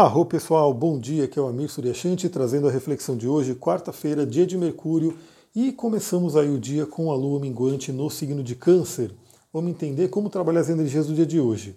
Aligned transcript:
Arro 0.00 0.24
pessoal, 0.24 0.72
bom 0.72 0.96
dia, 0.96 1.24
aqui 1.24 1.40
é 1.40 1.42
o 1.42 1.48
Amir 1.48 1.68
Suryashanti 1.68 2.28
trazendo 2.28 2.68
a 2.68 2.70
reflexão 2.70 3.16
de 3.16 3.26
hoje, 3.26 3.56
quarta-feira, 3.56 4.24
dia 4.24 4.46
de 4.46 4.56
Mercúrio, 4.56 5.18
e 5.52 5.72
começamos 5.72 6.36
aí 6.36 6.48
o 6.48 6.56
dia 6.56 6.86
com 6.86 7.10
a 7.10 7.16
lua 7.16 7.40
minguante 7.40 7.90
no 7.90 8.08
signo 8.08 8.40
de 8.44 8.54
Câncer. 8.54 9.10
Vamos 9.52 9.72
entender 9.72 10.06
como 10.06 10.30
trabalhar 10.30 10.60
as 10.60 10.68
energias 10.68 11.08
do 11.08 11.14
dia 11.14 11.26
de 11.26 11.40
hoje. 11.40 11.76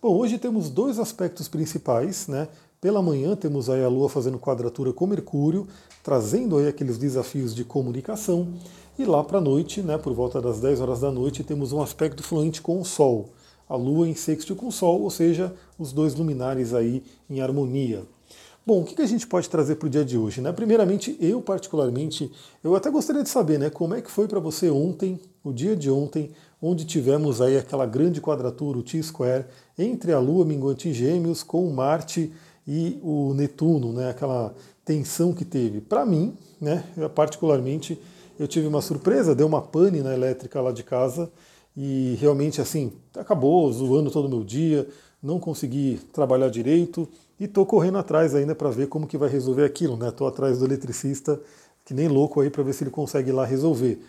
Bom, 0.00 0.16
hoje 0.16 0.38
temos 0.38 0.70
dois 0.70 0.98
aspectos 0.98 1.46
principais, 1.46 2.26
né? 2.26 2.48
Pela 2.80 3.02
manhã 3.02 3.36
temos 3.36 3.68
aí 3.68 3.84
a 3.84 3.88
Lua 3.88 4.08
fazendo 4.08 4.38
quadratura 4.38 4.90
com 4.90 5.06
Mercúrio, 5.06 5.68
trazendo 6.02 6.56
aí 6.56 6.68
aqueles 6.68 6.96
desafios 6.96 7.54
de 7.54 7.64
comunicação, 7.64 8.48
e 8.98 9.04
lá 9.04 9.22
para 9.22 9.36
a 9.36 9.42
noite, 9.42 9.82
né, 9.82 9.98
por 9.98 10.14
volta 10.14 10.40
das 10.40 10.58
10 10.58 10.80
horas 10.80 11.00
da 11.00 11.10
noite, 11.10 11.44
temos 11.44 11.70
um 11.70 11.82
aspecto 11.82 12.22
fluente 12.22 12.62
com 12.62 12.80
o 12.80 12.84
Sol 12.86 13.28
a 13.68 13.76
Lua 13.76 14.08
em 14.08 14.14
sexto 14.14 14.56
com 14.56 14.68
o 14.68 14.72
Sol, 14.72 15.02
ou 15.02 15.10
seja, 15.10 15.54
os 15.78 15.92
dois 15.92 16.14
luminares 16.14 16.74
aí 16.74 17.02
em 17.30 17.40
harmonia. 17.40 18.02
Bom, 18.66 18.82
o 18.82 18.84
que 18.84 19.00
a 19.00 19.06
gente 19.06 19.26
pode 19.26 19.48
trazer 19.48 19.76
para 19.76 19.86
o 19.86 19.88
dia 19.88 20.04
de 20.04 20.18
hoje? 20.18 20.42
Né? 20.42 20.52
Primeiramente, 20.52 21.16
eu 21.20 21.40
particularmente, 21.40 22.30
eu 22.62 22.76
até 22.76 22.90
gostaria 22.90 23.22
de 23.22 23.28
saber 23.30 23.58
né, 23.58 23.70
como 23.70 23.94
é 23.94 24.02
que 24.02 24.10
foi 24.10 24.28
para 24.28 24.38
você 24.38 24.68
ontem, 24.68 25.18
o 25.42 25.54
dia 25.54 25.74
de 25.74 25.90
ontem, 25.90 26.32
onde 26.60 26.84
tivemos 26.84 27.40
aí 27.40 27.56
aquela 27.56 27.86
grande 27.86 28.20
quadratura, 28.20 28.76
o 28.76 28.82
T-square, 28.82 29.46
entre 29.78 30.12
a 30.12 30.18
Lua 30.18 30.44
minguante 30.44 30.88
em 30.88 30.92
Gêmeos 30.92 31.42
com 31.42 31.70
Marte 31.70 32.30
e 32.66 32.98
o 33.02 33.32
Netuno, 33.32 33.90
né, 33.94 34.10
aquela 34.10 34.54
tensão 34.84 35.32
que 35.32 35.46
teve. 35.46 35.80
Para 35.80 36.04
mim, 36.04 36.34
né, 36.60 36.84
particularmente, 37.14 37.98
eu 38.38 38.46
tive 38.46 38.66
uma 38.66 38.82
surpresa, 38.82 39.34
deu 39.34 39.46
uma 39.46 39.62
pane 39.62 40.02
na 40.02 40.12
elétrica 40.12 40.60
lá 40.60 40.72
de 40.72 40.82
casa, 40.82 41.30
e 41.74 42.18
realmente 42.20 42.60
assim, 42.60 42.92
acabou 43.16 43.72
zoando 43.72 44.10
todo 44.10 44.26
o 44.26 44.28
meu 44.28 44.44
dia, 44.44 44.86
não 45.22 45.38
consegui 45.38 46.00
trabalhar 46.12 46.48
direito 46.48 47.08
e 47.38 47.44
estou 47.44 47.66
correndo 47.66 47.98
atrás 47.98 48.34
ainda 48.34 48.54
para 48.54 48.70
ver 48.70 48.88
como 48.88 49.06
que 49.06 49.18
vai 49.18 49.28
resolver 49.28 49.64
aquilo, 49.64 49.96
né? 49.96 50.08
Estou 50.08 50.26
atrás 50.26 50.58
do 50.58 50.64
eletricista, 50.64 51.40
que 51.84 51.94
nem 51.94 52.08
louco 52.08 52.40
aí 52.40 52.50
para 52.50 52.62
ver 52.62 52.72
se 52.72 52.84
ele 52.84 52.90
consegue 52.90 53.32
lá 53.32 53.44
resolver. 53.44 54.00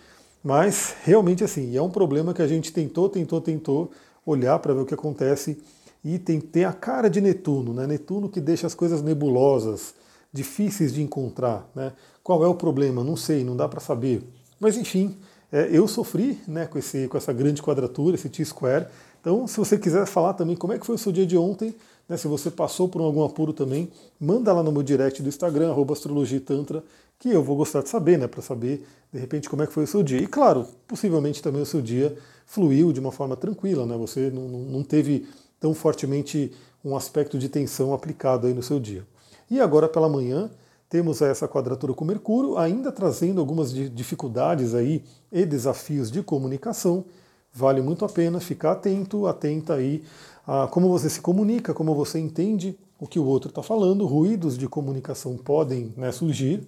Mas 0.44 0.96
realmente 1.04 1.44
assim, 1.44 1.76
é 1.76 1.82
um 1.82 1.90
problema 1.90 2.34
que 2.34 2.42
a 2.42 2.48
gente 2.48 2.72
tentou, 2.72 3.10
tentou, 3.10 3.42
tentou 3.42 3.92
olhar 4.26 4.58
para 4.60 4.74
ver 4.74 4.82
o 4.82 4.86
que 4.86 4.94
acontece 4.94 5.60
e 6.04 6.18
tem, 6.18 6.40
tem 6.40 6.64
a 6.64 6.74
cara 6.74 7.10
de 7.10 7.20
Netuno, 7.20 7.74
né? 7.74 7.86
Netuno 7.86 8.30
que 8.30 8.40
deixa 8.40 8.68
as 8.68 8.74
coisas 8.74 9.02
nebulosas, 9.02 9.94
difíceis 10.32 10.94
de 10.94 11.02
encontrar, 11.02 11.70
né? 11.76 11.94
Qual 12.24 12.44
é 12.44 12.48
o 12.48 12.56
problema? 12.56 13.04
Não 13.04 13.16
sei, 13.16 13.44
não 13.44 13.56
dá 13.56 13.68
para 13.68 13.80
saber. 13.80 14.24
Mas 14.60 14.78
enfim, 14.78 15.18
é, 15.52 15.68
eu 15.72 15.88
sofri 15.88 16.40
né, 16.48 16.68
com, 16.68 16.78
esse, 16.78 17.08
com 17.08 17.18
essa 17.18 17.34
grande 17.34 17.62
quadratura, 17.62 18.16
esse 18.16 18.30
T-square. 18.30 18.88
Então, 19.20 19.48
se 19.48 19.58
você 19.58 19.78
quiser 19.78 20.06
falar 20.06 20.34
também 20.34 20.56
como 20.56 20.74
é 20.74 20.80
que 20.80 20.86
foi 20.86 20.96
o 20.96 20.98
seu 20.98 21.12
dia 21.12 21.26
de 21.26 21.38
ontem, 21.38 21.76
né, 22.08 22.18
se 22.18 22.28
você 22.28 22.50
passou 22.50 22.88
por 22.88 23.02
algum 23.02 23.24
apuro 23.24 23.54
também, 23.54 23.90
manda 24.20 24.52
lá 24.54 24.64
no 24.64 24.72
meu 24.72 24.82
direct 24.82 25.22
do 25.22 25.30
Instagram, 25.30 25.74
astrologitantra, 25.92 26.84
que 27.20 27.30
eu 27.30 27.44
vou 27.44 27.58
gostar 27.58 27.82
de 27.82 27.90
saber, 27.90 28.18
né, 28.18 28.28
para 28.28 28.42
saber, 28.42 28.86
de 29.12 29.20
repente, 29.20 29.50
como 29.50 29.62
é 29.62 29.68
que 29.68 29.74
foi 29.74 29.84
o 29.84 29.88
seu 29.88 30.02
dia. 30.02 30.20
E, 30.20 30.28
claro, 30.28 30.66
possivelmente 30.88 31.44
também 31.44 31.62
o 31.62 31.66
seu 31.66 31.82
dia 31.82 32.18
fluiu 32.46 32.94
de 32.94 33.00
uma 33.00 33.12
forma 33.12 33.36
tranquila, 33.36 33.86
né, 33.86 33.96
você 33.98 34.32
não, 34.32 34.48
não 34.48 34.84
teve 34.84 35.28
tão 35.60 35.74
fortemente 35.74 36.52
um 36.84 36.96
aspecto 36.96 37.38
de 37.38 37.50
tensão 37.50 37.94
aplicado 37.94 38.48
aí 38.48 38.54
no 38.54 38.64
seu 38.64 38.80
dia. 38.80 39.06
E 39.52 39.60
agora 39.60 39.90
pela 39.90 40.08
manhã, 40.08 40.50
temos 40.90 41.22
essa 41.22 41.48
quadratura 41.48 41.94
com 41.94 42.04
Mercúrio, 42.04 42.58
ainda 42.58 42.92
trazendo 42.92 43.40
algumas 43.40 43.72
dificuldades 43.72 44.74
aí 44.74 45.04
e 45.32 45.46
desafios 45.46 46.10
de 46.10 46.24
comunicação. 46.24 47.06
Vale 47.54 47.82
muito 47.82 48.06
a 48.06 48.10
pena 48.10 48.40
ficar 48.40 48.74
atento, 48.74 49.28
atenta 49.28 49.76
aí 49.76 50.04
a 50.48 50.68
como 50.68 50.90
você 50.90 51.10
se 51.10 51.22
comunica, 51.22 51.74
como 51.74 51.94
você 51.96 52.20
entende 52.20 52.78
o 53.00 53.08
que 53.08 53.20
o 53.20 53.26
outro 53.26 53.50
está 53.50 53.64
falando. 53.64 54.06
Ruídos 54.06 54.58
de 54.58 54.68
comunicação 54.68 55.38
podem 55.38 55.94
né, 55.98 56.12
surgir. 56.12 56.68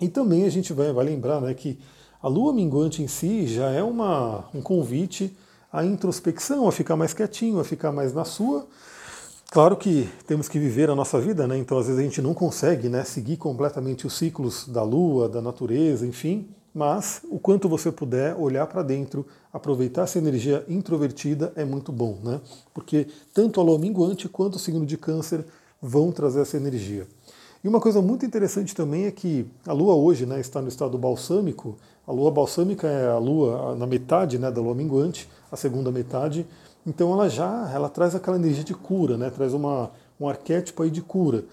E 0.00 0.08
também 0.08 0.44
a 0.44 0.50
gente 0.50 0.72
vai, 0.72 0.92
vai 0.92 1.04
lembrar 1.04 1.40
né, 1.40 1.54
que 1.54 1.78
a 2.22 2.28
lua 2.28 2.52
minguante 2.52 3.02
em 3.02 3.08
si 3.08 3.46
já 3.46 3.70
é 3.70 3.82
uma, 3.82 4.44
um 4.54 4.60
convite 4.60 5.36
à 5.72 5.84
introspecção, 5.84 6.66
a 6.66 6.72
ficar 6.72 6.96
mais 6.96 7.12
quietinho, 7.12 7.60
a 7.60 7.64
ficar 7.64 7.92
mais 7.92 8.12
na 8.12 8.24
sua 8.24 8.66
Claro 9.54 9.76
que 9.76 10.08
temos 10.26 10.48
que 10.48 10.58
viver 10.58 10.90
a 10.90 10.96
nossa 10.96 11.20
vida, 11.20 11.46
né? 11.46 11.56
Então 11.56 11.78
às 11.78 11.86
vezes 11.86 12.00
a 12.00 12.02
gente 12.02 12.20
não 12.20 12.34
consegue, 12.34 12.88
né, 12.88 13.04
seguir 13.04 13.36
completamente 13.36 14.04
os 14.04 14.18
ciclos 14.18 14.66
da 14.66 14.82
lua, 14.82 15.28
da 15.28 15.40
natureza, 15.40 16.04
enfim. 16.04 16.48
Mas 16.74 17.20
o 17.30 17.38
quanto 17.38 17.68
você 17.68 17.92
puder 17.92 18.34
olhar 18.34 18.66
para 18.66 18.82
dentro, 18.82 19.24
aproveitar 19.52 20.02
essa 20.02 20.18
energia 20.18 20.64
introvertida 20.68 21.52
é 21.54 21.64
muito 21.64 21.92
bom, 21.92 22.18
né? 22.22 22.40
Porque 22.74 23.06
tanto 23.32 23.60
a 23.60 23.62
lua 23.62 23.78
minguante 23.78 24.28
quanto 24.28 24.56
o 24.56 24.58
signo 24.58 24.84
de 24.84 24.98
câncer 24.98 25.44
vão 25.80 26.10
trazer 26.10 26.40
essa 26.40 26.56
energia. 26.56 27.06
E 27.62 27.68
uma 27.68 27.80
coisa 27.80 28.02
muito 28.02 28.26
interessante 28.26 28.74
também 28.74 29.04
é 29.04 29.10
que 29.12 29.46
a 29.66 29.72
lua 29.72 29.94
hoje 29.94 30.26
né, 30.26 30.40
está 30.40 30.60
no 30.60 30.68
estado 30.68 30.98
balsâmico. 30.98 31.78
A 32.06 32.12
lua 32.12 32.30
balsâmica 32.30 32.88
é 32.88 33.06
a 33.06 33.18
lua 33.18 33.76
na 33.76 33.86
metade 33.86 34.36
né, 34.38 34.50
da 34.50 34.60
lua 34.60 34.74
minguante, 34.74 35.28
a 35.50 35.56
segunda 35.56 35.92
metade. 35.92 36.44
Então 36.86 37.12
ela 37.12 37.28
já 37.30 37.70
ela 37.72 37.88
traz 37.88 38.14
aquela 38.14 38.36
energia 38.36 38.64
de 38.64 38.74
cura, 38.74 39.16
né? 39.16 39.30
traz 39.30 39.54
uma, 39.54 39.90
um 40.20 40.28
arquétipo 40.28 40.82
aí 40.82 40.90
de 40.90 41.00
cura, 41.00 41.44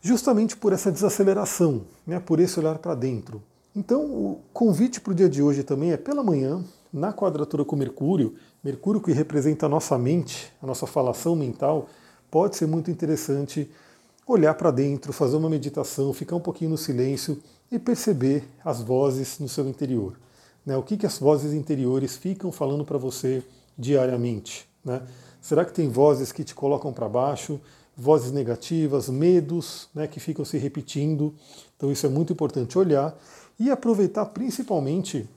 justamente 0.00 0.56
por 0.56 0.72
essa 0.72 0.90
desaceleração, 0.90 1.82
né? 2.06 2.18
por 2.20 2.40
esse 2.40 2.58
olhar 2.58 2.78
para 2.78 2.94
dentro. 2.94 3.42
Então 3.74 4.04
o 4.04 4.40
convite 4.52 5.00
para 5.00 5.12
o 5.12 5.14
dia 5.14 5.28
de 5.28 5.42
hoje 5.42 5.62
também 5.62 5.92
é 5.92 5.96
pela 5.96 6.22
manhã, 6.22 6.64
na 6.92 7.12
quadratura 7.12 7.64
com 7.64 7.76
Mercúrio, 7.76 8.34
Mercúrio 8.64 9.00
que 9.00 9.12
representa 9.12 9.66
a 9.66 9.68
nossa 9.68 9.96
mente, 9.96 10.52
a 10.60 10.66
nossa 10.66 10.86
falação 10.86 11.36
mental, 11.36 11.88
pode 12.30 12.56
ser 12.56 12.66
muito 12.66 12.90
interessante 12.90 13.70
olhar 14.26 14.54
para 14.54 14.70
dentro, 14.70 15.12
fazer 15.12 15.36
uma 15.36 15.48
meditação, 15.48 16.12
ficar 16.12 16.36
um 16.36 16.40
pouquinho 16.40 16.70
no 16.70 16.78
silêncio 16.78 17.40
e 17.70 17.78
perceber 17.78 18.44
as 18.64 18.80
vozes 18.80 19.38
no 19.38 19.48
seu 19.48 19.68
interior. 19.68 20.18
Né? 20.66 20.76
O 20.76 20.82
que, 20.82 20.96
que 20.96 21.06
as 21.06 21.18
vozes 21.18 21.52
interiores 21.52 22.16
ficam 22.16 22.50
falando 22.52 22.84
para 22.84 22.98
você 22.98 23.42
diariamente? 23.78 24.68
Né? 24.84 25.02
Será 25.40 25.64
que 25.64 25.72
tem 25.72 25.88
vozes 25.88 26.32
que 26.32 26.44
te 26.44 26.54
colocam 26.54 26.92
para 26.92 27.08
baixo, 27.08 27.60
vozes 27.96 28.30
negativas, 28.30 29.08
medos 29.08 29.88
né, 29.94 30.06
que 30.06 30.20
ficam 30.20 30.44
se 30.44 30.58
repetindo? 30.58 31.34
Então 31.76 31.90
isso 31.90 32.04
é 32.04 32.08
muito 32.08 32.32
importante 32.32 32.78
olhar 32.78 33.16
e 33.60 33.70
aproveitar 33.70 34.24
principalmente 34.24 35.28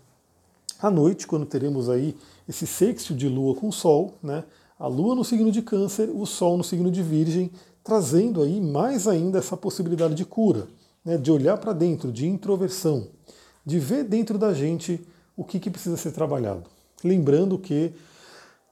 à 0.81 0.89
noite, 0.89 1.28
quando 1.28 1.45
teremos 1.45 1.89
aí 1.89 2.16
esse 2.47 2.66
sexto 2.66 3.13
de 3.13 3.28
lua 3.28 3.53
com 3.53 3.69
sol, 3.69 4.13
né? 4.23 4.45
a 4.79 4.88
lua 4.88 5.13
no 5.13 5.25
signo 5.25 5.51
de 5.51 5.61
câncer, 5.61 6.09
o 6.09 6.25
sol 6.25 6.57
no 6.57 6.63
signo 6.63 6.89
de 6.89 7.03
virgem, 7.03 7.51
trazendo 7.84 8.41
aí 8.41 8.61
mais 8.61 9.07
ainda 9.09 9.39
essa 9.39 9.57
possibilidade 9.57 10.16
de 10.16 10.23
cura, 10.23 10.67
né? 11.03 11.17
de 11.17 11.31
olhar 11.31 11.57
para 11.57 11.73
dentro, 11.73 12.11
de 12.11 12.25
introversão, 12.25 13.07
de 13.66 13.78
ver 13.78 14.06
dentro 14.06 14.38
da 14.38 14.53
gente 14.53 15.05
o 15.35 15.44
que, 15.44 15.59
que 15.59 15.69
precisa 15.69 15.97
ser 15.97 16.11
trabalhado. 16.11 16.63
Lembrando 17.03 17.57
que 17.57 17.94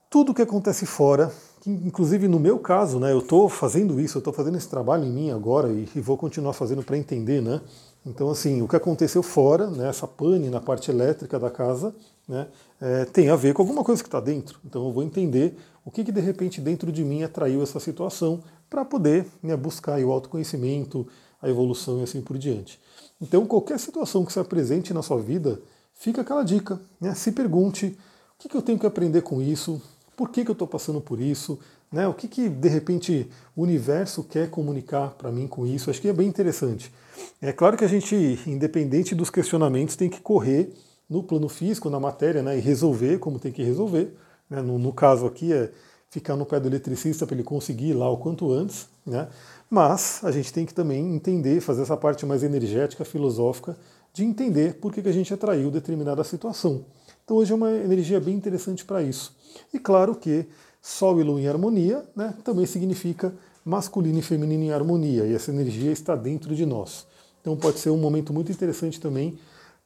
tudo 0.08 0.34
que 0.34 0.42
acontece 0.42 0.86
fora, 0.86 1.32
que 1.60 1.70
inclusive 1.70 2.26
no 2.26 2.40
meu 2.40 2.58
caso, 2.58 2.98
né, 2.98 3.12
eu 3.12 3.18
estou 3.18 3.48
fazendo 3.50 4.00
isso, 4.00 4.16
eu 4.16 4.20
estou 4.20 4.32
fazendo 4.32 4.56
esse 4.56 4.68
trabalho 4.68 5.04
em 5.04 5.10
mim 5.10 5.30
agora 5.30 5.70
e, 5.70 5.88
e 5.94 6.00
vou 6.00 6.16
continuar 6.16 6.54
fazendo 6.54 6.82
para 6.82 6.96
entender, 6.96 7.42
né? 7.42 7.60
Então, 8.04 8.30
assim, 8.30 8.62
o 8.62 8.68
que 8.68 8.74
aconteceu 8.74 9.22
fora, 9.22 9.68
né, 9.68 9.88
essa 9.88 10.08
pane 10.08 10.50
na 10.50 10.60
parte 10.60 10.90
elétrica 10.90 11.38
da 11.38 11.50
casa, 11.50 11.94
né, 12.26 12.48
é, 12.80 13.04
tem 13.04 13.28
a 13.28 13.36
ver 13.36 13.54
com 13.54 13.62
alguma 13.62 13.84
coisa 13.84 14.02
que 14.02 14.08
está 14.08 14.20
dentro. 14.20 14.58
Então, 14.64 14.84
eu 14.86 14.92
vou 14.92 15.02
entender 15.02 15.56
o 15.84 15.90
que, 15.90 16.04
que 16.04 16.12
de 16.12 16.20
repente 16.20 16.60
dentro 16.60 16.90
de 16.90 17.04
mim 17.04 17.22
atraiu 17.22 17.62
essa 17.62 17.78
situação 17.78 18.42
para 18.68 18.84
poder 18.84 19.26
né, 19.42 19.56
buscar 19.56 20.00
o 20.00 20.10
autoconhecimento, 20.10 21.06
a 21.40 21.48
evolução 21.48 22.00
e 22.00 22.02
assim 22.02 22.20
por 22.20 22.38
diante. 22.38 22.80
Então, 23.20 23.46
qualquer 23.46 23.78
situação 23.78 24.24
que 24.24 24.32
se 24.32 24.40
apresente 24.40 24.92
na 24.92 25.02
sua 25.02 25.20
vida, 25.20 25.60
fica 25.94 26.22
aquela 26.22 26.42
dica, 26.42 26.80
né? 27.00 27.14
Se 27.14 27.30
pergunte 27.30 27.96
o 28.36 28.42
que, 28.42 28.48
que 28.48 28.56
eu 28.56 28.62
tenho 28.62 28.78
que 28.78 28.86
aprender 28.86 29.22
com 29.22 29.40
isso, 29.40 29.80
por 30.16 30.30
que, 30.30 30.44
que 30.44 30.50
eu 30.50 30.54
estou 30.54 30.66
passando 30.66 31.00
por 31.00 31.20
isso? 31.20 31.58
Né? 31.92 32.08
O 32.08 32.14
que, 32.14 32.26
que, 32.26 32.48
de 32.48 32.68
repente, 32.68 33.28
o 33.54 33.62
universo 33.62 34.24
quer 34.24 34.48
comunicar 34.48 35.10
para 35.10 35.30
mim 35.30 35.46
com 35.46 35.66
isso? 35.66 35.90
Acho 35.90 36.00
que 36.00 36.08
é 36.08 36.12
bem 36.12 36.26
interessante. 36.26 36.92
É 37.40 37.52
claro 37.52 37.76
que 37.76 37.84
a 37.84 37.88
gente, 37.88 38.40
independente 38.46 39.14
dos 39.14 39.28
questionamentos, 39.28 39.94
tem 39.94 40.08
que 40.08 40.20
correr 40.20 40.72
no 41.08 41.22
plano 41.22 41.48
físico, 41.48 41.90
na 41.90 42.00
matéria, 42.00 42.42
né? 42.42 42.56
e 42.56 42.60
resolver 42.60 43.18
como 43.18 43.38
tem 43.38 43.52
que 43.52 43.62
resolver. 43.62 44.16
Né? 44.48 44.62
No, 44.62 44.78
no, 44.78 44.92
caso 44.92 45.26
aqui 45.26 45.52
é 45.52 45.70
ficar 46.08 46.34
no 46.34 46.46
pé 46.46 46.58
do 46.58 46.68
eletricista 46.68 47.26
para 47.26 47.34
ele 47.34 47.44
conseguir 47.44 47.90
ir 47.90 47.94
lá 47.94 48.10
o 48.10 48.16
quanto 48.16 48.50
antes. 48.50 48.88
Né? 49.04 49.28
Mas 49.68 50.20
a 50.22 50.30
gente 50.30 50.50
tem 50.52 50.64
que 50.64 50.72
também 50.72 51.14
entender, 51.14 51.60
fazer 51.60 51.82
essa 51.82 51.96
parte 51.96 52.24
mais 52.24 52.42
energética, 52.42 53.04
filosófica, 53.04 53.76
de 54.14 54.24
entender 54.24 54.74
por 54.74 54.92
que, 54.92 55.02
que 55.02 55.08
a 55.08 55.12
gente 55.12 55.32
atraiu 55.32 55.70
determinada 55.70 56.24
situação. 56.24 56.84
Então 57.24 57.36
hoje 57.36 57.52
é 57.52 57.54
uma 57.54 57.70
energia 57.70 58.20
bem 58.20 58.34
interessante 58.34 58.84
para 58.84 59.02
isso. 59.02 59.34
E 59.72 59.78
claro 59.78 60.14
que 60.14 60.46
Sol 60.82 61.20
e 61.20 61.22
Lua 61.22 61.40
em 61.40 61.46
harmonia 61.46 62.04
né, 62.14 62.34
também 62.42 62.66
significa 62.66 63.32
masculino 63.64 64.18
e 64.18 64.22
feminino 64.22 64.64
em 64.64 64.72
harmonia, 64.72 65.24
e 65.24 65.32
essa 65.32 65.52
energia 65.52 65.92
está 65.92 66.16
dentro 66.16 66.54
de 66.54 66.66
nós. 66.66 67.06
Então 67.40 67.56
pode 67.56 67.78
ser 67.78 67.90
um 67.90 67.96
momento 67.96 68.32
muito 68.32 68.50
interessante 68.50 69.00
também 69.00 69.38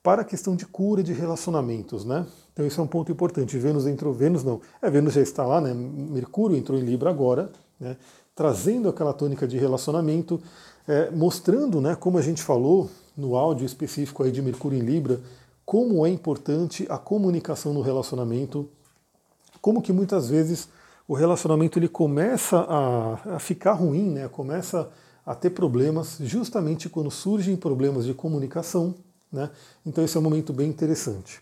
para 0.03 0.23
a 0.23 0.25
questão 0.25 0.57
de 0.57 0.65
cura 0.65 1.03
de 1.03 1.13
relacionamentos, 1.13 2.05
né? 2.05 2.27
Então 2.53 2.67
isso 2.67 2.81
é 2.81 2.85
um 2.85 2.87
ponto 2.87 3.13
importante. 3.13 3.59
Vênus 3.59 3.87
entrou, 3.87 4.15
Vênus 4.15 4.43
não, 4.43 4.61
é 4.81 4.89
Vênus 4.89 5.13
já 5.13 5.21
está 5.21 5.45
lá, 5.45 5.61
né? 5.61 5.75
Mercúrio 5.75 6.57
entrou 6.57 6.79
em 6.79 6.83
Libra 6.83 7.11
agora, 7.11 7.51
né? 7.79 7.97
trazendo 8.37 8.91
aquela 8.91 9.15
tônica 9.15 9.49
de 9.49 9.57
relacionamento, 9.57 10.41
é, 10.87 11.11
mostrando, 11.11 11.81
né, 11.81 11.97
como 11.97 12.19
a 12.19 12.23
gente 12.23 12.43
falou 12.43 12.91
no 13.17 13.35
áudio 13.35 13.65
específico 13.65 14.23
aí 14.23 14.31
de 14.31 14.43
Mercúrio 14.43 14.79
em 14.79 14.83
Libra, 14.83 15.21
como 15.65 16.07
é 16.07 16.11
importante 16.11 16.87
a 16.91 16.99
comunicação 16.99 17.73
no 17.73 17.81
relacionamento, 17.81 18.69
como 19.63 19.81
que 19.81 19.91
muitas 19.91 20.29
vezes 20.29 20.69
o 21.09 21.15
relacionamento 21.15 21.79
ele 21.79 21.89
começa 21.89 22.59
a, 22.69 23.37
a 23.37 23.39
ficar 23.39 23.73
ruim, 23.73 24.11
né, 24.11 24.29
começa 24.29 24.91
a 25.25 25.35
ter 25.35 25.51
problemas 25.51 26.19
justamente 26.21 26.89
quando 26.89 27.11
surgem 27.11 27.57
problemas 27.57 28.05
de 28.05 28.15
comunicação. 28.15 28.95
Né? 29.33 29.51
Então 29.85 30.05
esse 30.05 30.17
é 30.17 30.21
um 30.21 30.23
momento 30.23 30.53
bem 30.53 30.69
interessante. 30.69 31.41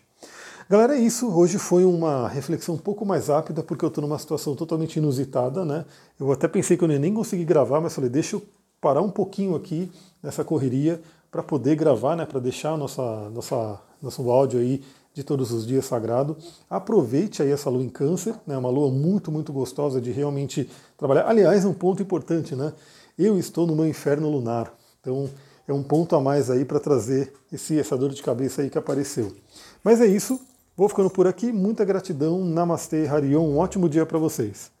Galera, 0.67 0.95
é 0.95 0.99
isso. 0.99 1.31
Hoje 1.31 1.59
foi 1.59 1.85
uma 1.85 2.27
reflexão 2.27 2.73
um 2.73 2.79
pouco 2.79 3.05
mais 3.05 3.27
rápida, 3.27 3.61
porque 3.61 3.85
eu 3.85 3.89
estou 3.89 4.01
numa 4.01 4.17
situação 4.17 4.55
totalmente 4.55 4.95
inusitada, 4.95 5.63
né? 5.63 5.85
Eu 6.19 6.31
até 6.31 6.47
pensei 6.47 6.75
que 6.75 6.83
eu 6.83 6.87
nem 6.87 7.13
consegui 7.13 7.45
gravar, 7.45 7.79
mas 7.79 7.93
falei, 7.93 8.09
deixa 8.09 8.35
eu 8.35 8.41
parar 8.81 9.03
um 9.03 9.11
pouquinho 9.11 9.55
aqui 9.55 9.91
nessa 10.23 10.43
correria 10.43 10.99
para 11.29 11.43
poder 11.43 11.75
gravar, 11.75 12.15
né? 12.15 12.25
Para 12.25 12.39
deixar 12.39 12.75
nossa, 12.77 13.29
nossa, 13.29 13.79
nosso 14.01 14.27
áudio 14.31 14.59
aí 14.59 14.81
de 15.15 15.23
todos 15.23 15.51
os 15.51 15.65
dias 15.65 15.85
sagrado. 15.85 16.37
Aproveite 16.69 17.41
aí 17.41 17.49
essa 17.49 17.69
lua 17.69 17.81
em 17.81 17.89
câncer, 17.89 18.35
né? 18.45 18.57
Uma 18.57 18.69
lua 18.69 18.91
muito, 18.91 19.31
muito 19.31 19.53
gostosa 19.53 20.01
de 20.01 20.11
realmente 20.11 20.69
trabalhar. 20.97 21.25
Aliás, 21.25 21.63
um 21.63 21.73
ponto 21.73 22.03
importante, 22.03 22.53
né? 22.53 22.73
Eu 23.17 23.39
estou 23.39 23.65
no 23.65 23.73
meu 23.75 23.87
inferno 23.87 24.29
lunar. 24.29 24.73
Então, 24.99 25.29
é 25.65 25.73
um 25.73 25.81
ponto 25.81 26.17
a 26.17 26.21
mais 26.21 26.51
aí 26.51 26.65
para 26.65 26.81
trazer 26.81 27.33
esse, 27.51 27.79
essa 27.79 27.97
dor 27.97 28.09
de 28.09 28.21
cabeça 28.21 28.61
aí 28.61 28.69
que 28.69 28.77
apareceu. 28.77 29.33
Mas 29.81 30.01
é 30.01 30.05
isso. 30.05 30.37
Vou 30.75 30.89
ficando 30.89 31.09
por 31.09 31.27
aqui. 31.27 31.49
Muita 31.49 31.85
gratidão. 31.85 32.43
Namastê, 32.43 33.07
Harion. 33.07 33.43
Um 33.43 33.57
ótimo 33.57 33.87
dia 33.87 34.05
para 34.05 34.19
vocês. 34.19 34.74